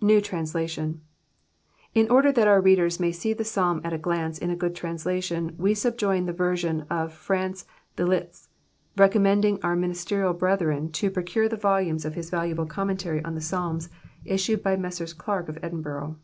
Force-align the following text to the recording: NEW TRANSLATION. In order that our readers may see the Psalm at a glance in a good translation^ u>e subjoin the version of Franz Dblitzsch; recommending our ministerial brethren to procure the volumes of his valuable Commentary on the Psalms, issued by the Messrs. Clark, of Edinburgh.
NEW 0.00 0.22
TRANSLATION. 0.22 1.02
In 1.94 2.08
order 2.10 2.32
that 2.32 2.48
our 2.48 2.58
readers 2.58 2.98
may 2.98 3.12
see 3.12 3.34
the 3.34 3.44
Psalm 3.44 3.82
at 3.84 3.92
a 3.92 3.98
glance 3.98 4.38
in 4.38 4.48
a 4.48 4.56
good 4.56 4.74
translation^ 4.74 5.52
u>e 5.58 5.74
subjoin 5.74 6.24
the 6.24 6.32
version 6.32 6.86
of 6.88 7.12
Franz 7.12 7.66
Dblitzsch; 7.98 8.48
recommending 8.96 9.62
our 9.62 9.76
ministerial 9.76 10.32
brethren 10.32 10.90
to 10.92 11.10
procure 11.10 11.50
the 11.50 11.56
volumes 11.58 12.06
of 12.06 12.14
his 12.14 12.30
valuable 12.30 12.64
Commentary 12.64 13.22
on 13.26 13.34
the 13.34 13.42
Psalms, 13.42 13.90
issued 14.24 14.62
by 14.62 14.74
the 14.74 14.80
Messrs. 14.80 15.12
Clark, 15.12 15.50
of 15.50 15.58
Edinburgh. 15.62 16.16